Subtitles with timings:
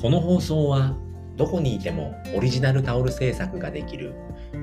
[0.00, 0.96] この放送は
[1.36, 4.14] どこにいてもオリジナルタオル制作ができる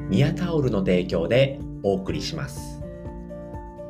[0.09, 2.81] ミヤタオルの提供でお送りします。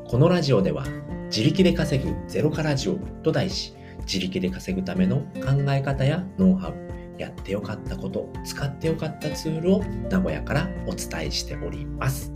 [0.08, 0.86] このラジオでは
[1.28, 6.76] 自力で稼ぐゼロからジオと題し自力で稼ぐための考え方やノウハウ
[7.18, 12.34] やってよかったこと使ってよかったツールを名古屋からお伝えしております。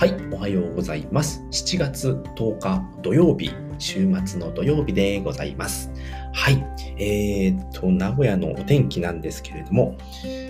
[0.00, 1.44] はい、おはようございます。
[1.50, 5.90] 7月10日土曜日、週末の土曜日でございます。
[6.32, 6.64] はい、
[6.96, 9.98] えー、っと、名古屋のお天気なんですけれども、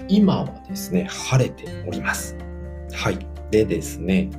[0.06, 2.36] 今はですね、晴れております。
[2.92, 3.18] はい、
[3.50, 4.30] でですね、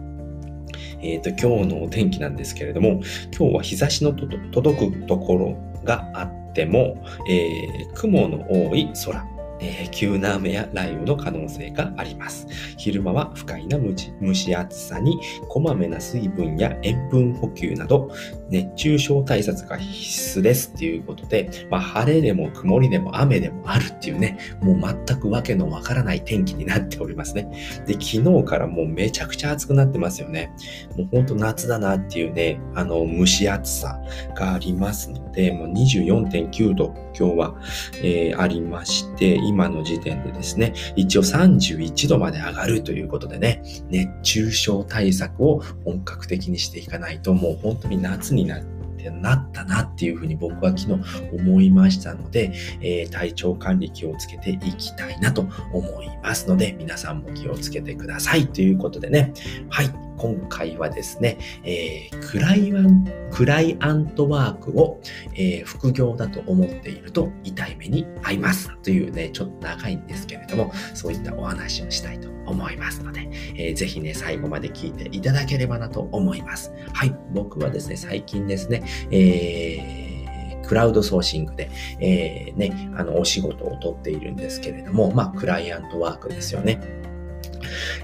[1.02, 3.02] えー、っと、今日のお天気なんですけれども、
[3.38, 9.31] 今日は日差しの届くところがあっても、えー、雲の多い空。
[9.62, 12.48] えー、急な雨や雷雨の可能性があります。
[12.78, 13.78] 昼間は不快な
[14.22, 18.12] 蒸し暑さに、こまめな水分や塩分補給など、
[18.50, 27.44] 熱中症対策が必須ですっていうことで、まあ、晴れでも曇りでも雨でもあるっていうね、もう全くわけのわからない天気になっておりますね。
[27.86, 30.52] で、昨日からもうめちゃくちゃ暑くなってますよね。
[30.98, 34.02] もうほんと夏だなっていうね、あの、蒸し暑さ
[34.36, 37.56] がありますので、もう24.9度今日は、
[38.04, 51.02] えー、ありまして、今の時点でですね、一応31度まで上がるということでね、熱中症対策を本格的にしていかないと、もう本当に夏になってなったなっていうふうに僕は昨日
[51.34, 59.34] 思いましたので、えー、体調管理気をつけていきたいなと思いますので、皆さんも気をつけてくださいということでね。
[59.70, 60.11] はい。
[60.18, 65.02] 今回はですね、えー、クライアンクライアントワークを、
[65.34, 76.74] えー、副業だと思っていると痛い目に遭いますというね、ちょっと長いんですけれども、そういったお話をしたいと思いますので、えー、ぜひね、最後まで聞いていただければなと思います。
[76.94, 87.01] はい、僕はですね、最近ですね、えー、クラウドソーシングで、えー、ね、あの、お仕事を取っているんですけれども、まあ、クライアントワークですよね。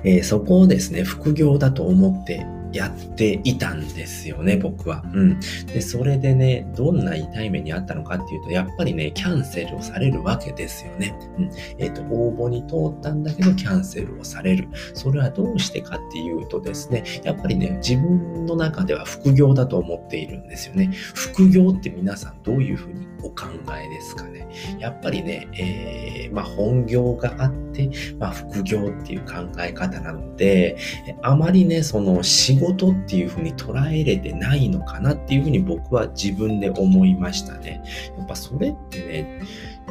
[0.03, 5.03] えー、そこをですね、副業だと思ってやっていたんですよね、僕は。
[5.13, 5.39] うん。
[5.67, 11.17] で、それでね、どんな痛い目にあったのかっていうと、やっぱりね、キャンセルをされるわけですよね。
[11.37, 11.51] うん。
[11.77, 14.67] えっ、ー、と、応募に通ったんだけど、キャンセルをされる。
[14.93, 20.91] それはどうしてかっていうとですね、やっぱりね、自分の中では副業だと思っているんですよね。
[21.15, 23.45] 副業って皆さんどういうふうにお考
[23.75, 24.47] えですかね。
[24.79, 27.89] やっぱりね、えー、まあ、本業があって、
[28.19, 30.77] まあ、副業っていう考え方なので、
[31.21, 37.81] あまりね、その仕事っていうふうに捉えれてないのかなっていうふうに僕は自分で思いましたね。
[38.17, 39.41] やっぱそれってね、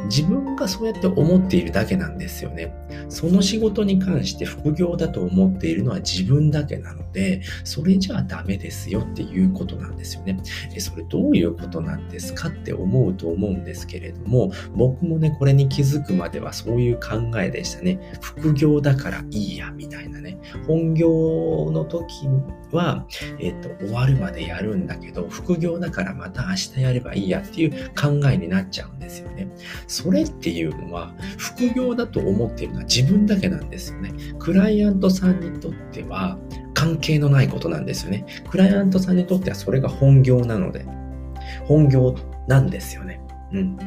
[0.07, 2.73] 自分がそうやって思っているだけなんですよね。
[3.09, 10.39] その仕事に関して副業だと思っているのは自分だけなので、それじゃあダメですよっていうことなんですよね。
[10.79, 17.99] それどういうことなんですかって思うと思うんですけれども、僕もね、これに気づくまではそういう考えでしたね。
[18.21, 20.37] 副業だからいいや、みたいなね。
[20.67, 22.27] 本業の時
[22.71, 23.05] は、
[23.39, 29.47] えっ、と、終わるまでやるんだけど、副業だからまた明日やればいいやっていう考えになっちゃうんですよね。
[29.97, 34.13] それっていうのは、副業だと思っているのは自分だけなんですよね。
[34.37, 36.37] クライアントさんにとっては
[36.75, 38.23] 関係のないことなんですよね。
[38.51, 40.85] クライアントさんにとってはそれが本業なので、
[41.65, 42.15] 本業
[42.47, 43.19] なんですよね。
[43.53, 43.77] うん。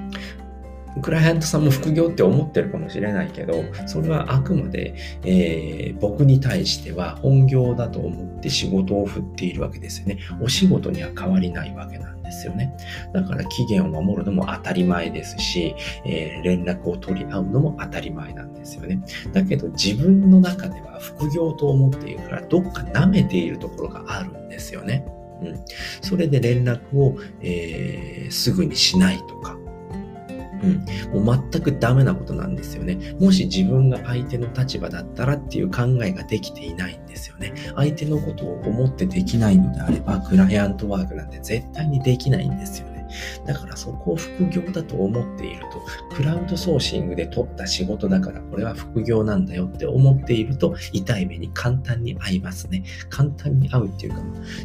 [1.00, 10.19] クライアントさんも副業って思ってるかもしれないけど、それはあくまで、えー、僕に対しては本業だと思って仕事を振っているわけですよね。
[10.43, 12.73] お仕事には変わりないわけなんですですよね。
[13.13, 15.75] だから期限を守るのも当たり前ですし、
[16.05, 19.03] えー、連絡を取り合うのも当たり前なんですよね。
[19.33, 25.05] だけど自分の中では副業と思っているから、どっか舐めているところがあるんですよね。
[25.43, 25.65] うん、
[26.03, 29.57] それで連絡を、えー、すぐにしないとか、
[30.62, 32.98] うん、もう全くダメなことなんですよね。
[33.19, 37.54] もし自分が相手の立場だったらっていう考えができていないんですよね。
[37.76, 43.00] 相手のことを思ってできないのであれば、クライアントワークなんて絶対にできないんですよね。
[43.46, 52.85] だからそこを副業だと思っていると、クラウドソーシングで取った仕事だからこれは副業なんだよって思っていると、痛い目に簡単に合いますね。
[53.08, 54.23] 簡単に合うっていうか、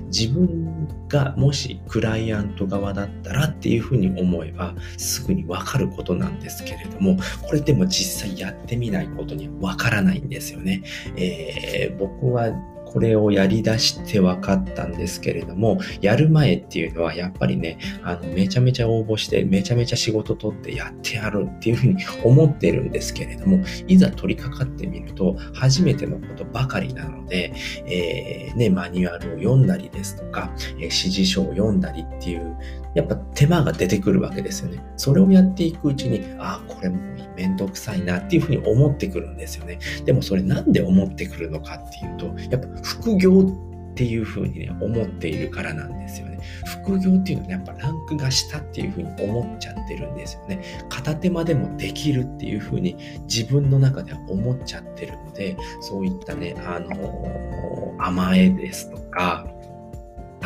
[0.07, 0.64] 自分
[1.07, 7.17] がもしクライアント側だったらっていうふうに思えば、すぐにわかることなんですけれども、
[7.47, 10.83] これでも実際やってみないことにはわからないんですよね。
[11.15, 12.49] えー、僕は
[12.95, 27.53] これをやり出して分かったんですけれども、やる前っていうのはやっぱりね、あの、めちゃめちゃ応募して、めちゃめちゃ仕事取ってやってやるっていうふうに思ってるんですけれども、いざ取り掛かってみると、初めてのことばかりなので、
[27.85, 32.55] えー、ね、マニュアルを読んだりですとか、えー、指示書を読んだりっていう、
[32.95, 34.81] やっぱ手間が出てくるわけですよね。
[34.95, 36.97] それをやっていくうちに、ああ、これも
[37.35, 39.79] めんどくさいなっていうふうに思ってくるんですよね。
[40.05, 46.39] でもそれなんで思ってくるのかっていうと、やっぱ副業っていうふうにね、思っているからなんですよね。
[46.83, 50.61] 副業っていうのは、ね、やっぱランクが下っていうふうに思っちゃってるんですよね。
[50.89, 59.47] 片手間でもできるっていうふうに自分の中では思っちゃってるので、そういったね、あのー、甘えですとか、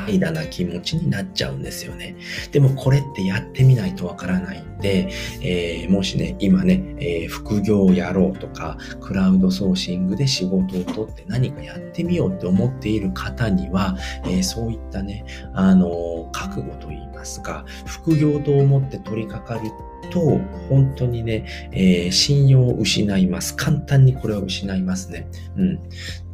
[0.10, 2.16] 怠惰な気持ちになっちゃうんですよね。
[2.52, 5.10] でもこれってやってみないとわからないんで、
[5.42, 19.70] えー、もしね、今ね、えー、副業をやろうとか、クラウドソーシングで仕事を取って何かやってみようって思っている方には、えー、そういったね、あの覚悟といいますか、副業と思って取り掛かる
[20.12, 20.40] と、
[20.70, 23.56] 本当にね、えー、信用を失います。
[23.56, 25.28] 簡単にこれを失いますね。
[25.56, 25.80] うん。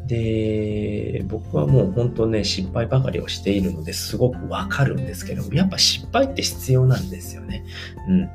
[0.08, 7.64] で、僕はもう本当ね、失敗ばかりをしているのですごくわかるんですけど、やっぱ失敗って必要なんですよね。
[8.08, 8.30] うん。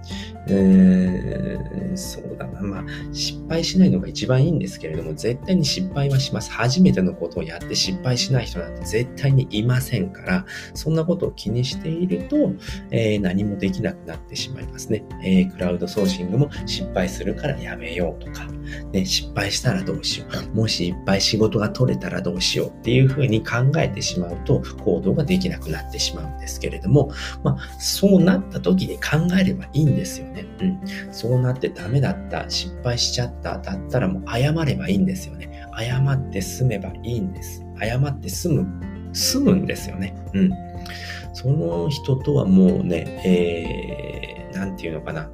[0.48, 2.60] えー、そうだな。
[2.60, 6.50] まあ、失敗しないのが一番いいんですけれども、絶対に失敗はします。
[6.50, 12.52] 初めてのことをやって失敗しない人なんて絶対にいませんから、そんなことを気にしていると、
[12.90, 15.04] えー、何もできなくなってしまいますね。
[15.22, 18.46] えー、クラウドソーシングも失敗するからやめようとか、
[18.92, 20.56] ね、失敗したらどうしよう。
[20.56, 27.12] もしいっぱい仕事が取れたらどうしようっていうふうに考えてしまうと行動ができなくなってしまうんですけれども、
[27.44, 30.44] まあ、そうなった時に考えればいいんですよね。
[30.60, 30.80] うん。
[31.12, 35.68] そうなってダメだった、失敗しちゃった、だったらもう謝ればいいんですよね。
[35.78, 37.64] 謝って済めばいいんです。
[37.80, 38.66] 謝って済む、
[39.12, 40.16] 済むんですよね。
[40.34, 40.50] うん。
[41.32, 45.30] その人とはもうね、えー、なんていうのかな。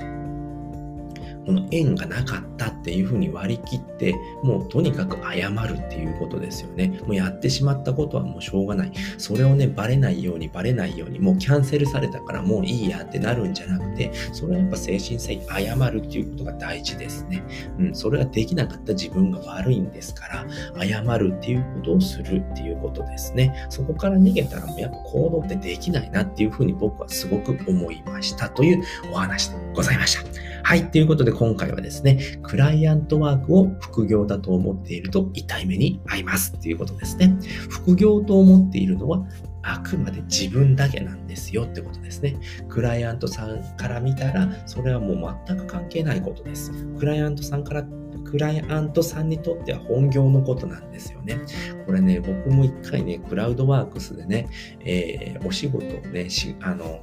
[1.46, 7.00] この縁がなかったっていうふうに割り切って、もうとにかく謝るっていうことですよね。
[7.06, 8.92] もうやってしまったことはもうしょうがない。
[9.16, 17.44] それをね、バレないようにバレないように、もうキャンセルされたからもういいやってなるんじゃなくて、それはやっぱ精神性謝るっていうことが大事ですね。
[17.78, 20.46] うん、それができなかった自分が悪いんですから、
[20.84, 23.66] 謝るっていうことをするっていうことですね。
[23.68, 28.82] そこから逃げたらもうやっぱ行動ってできないなっていうふうに僕はすごく思いましたという
[29.12, 30.55] お話でございました。
[30.66, 30.90] はい。
[30.90, 37.38] ということで今回はですね、クライアントワークを副業だと思っていると痛い目に遭いますっていうことですね。
[37.70, 39.24] 副業と思っているのは
[39.62, 42.34] あくまで自分だけなんですよってことですね。
[42.68, 46.72] クライアントさんから見たら、それはもう全く関係ないことです。
[46.98, 47.86] クライアントさんから
[48.24, 51.38] クライアントさんにとっては本業のことなんですよね。
[51.86, 54.48] これね、僕も一回ね、クラウドワークスでね、
[54.80, 57.00] えー、お仕事をね、しあの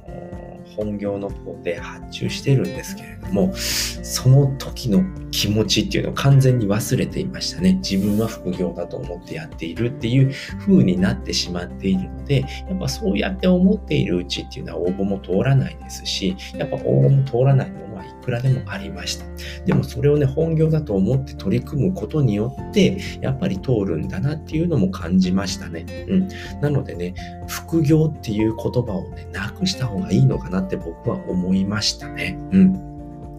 [0.76, 7.74] 本業の方で発注してるんですけれども、その時の気持ちっていうのを完全に忘れていましたね。
[7.74, 17.93] 自分は副業だと思ってやっているっていう風になってしまっているので、やっぱそうやって思っているうちっていうのは応募も通らないですし、やっぱ応募も通らないものはい
[18.24, 19.24] くらでもありました。
[19.64, 25.86] でもそれをね、本業だと思って取り組むことによって、やっぱり通るんだなっていうのも感じましたね。
[26.08, 26.28] うん。
[26.60, 27.14] なのでね、
[27.46, 32.38] 副業っていう言葉をね、なくした方がいいのかなって僕は思いましたね。
[32.52, 32.94] うん。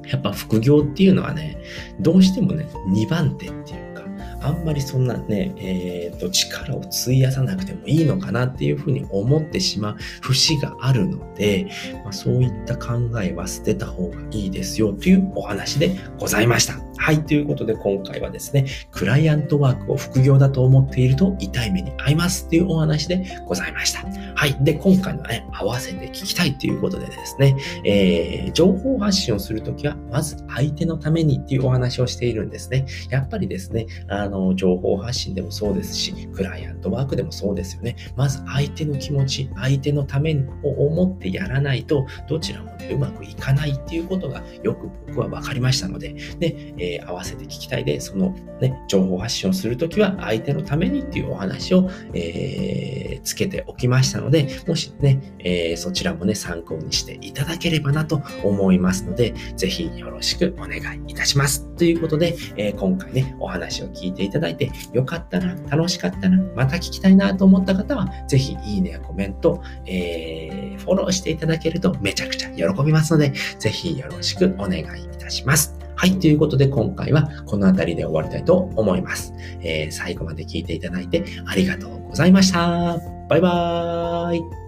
[0.07, 1.57] やっぱ副業っていうのはね、
[1.99, 3.94] どうしてもね、2番手っていう
[4.41, 11.67] あんまりそんなね、えー、と、力を費やさなくてもいいのかなっていうふうに思ってしまう節があるので、
[12.03, 16.94] まあ、そういった考えは捨てた方がいいですよというお話でございました。
[16.97, 17.23] はい。
[17.23, 24.06] ということで今回はですね、クライアントワークを副業だと思っていると痛い目に遭いますっていうお話でございました。
[24.35, 24.57] はい。
[24.61, 32.85] で、今回のね、合わせて聞きたいっていうことでですね、えー、情報発信をするときは、まず相手のためにっていうお話をしているんですね。
[33.09, 37.95] やっぱりですね、あの、情報発信でもそうですし、クライアントワークでもそうですよね。
[38.16, 61.65] まず相手の気持ち、相手のためを思ってやらないと、どちらもね、うまくいかないっていうことがよく僕は分かりましたので、ね、えー、合わせて聞きたいで、そのね、情報発信をするときは相手のためにっていうお話を、えー、つけておきましたので、もしね、えー、そちらもね、参考にしていただければなと思いますので、ぜひよろしくお願いいたします。
[61.75, 75.74] ということで、え、今回ね、お話を聞いていただいて、よかったな、楽しかったな、また聞きたいなと思った方は、ぜひいいねやコメント、えー、フォローしていただけるとめちゃくちゃ喜びますので、ぜひよろしくお願いいたします。
[76.06, 79.33] はい、ということで今回はこの辺りで終わりたいと思います。
[79.62, 83.00] えー、最後まで聞いていただいてありがとうございました。
[83.28, 84.65] バイバーイ。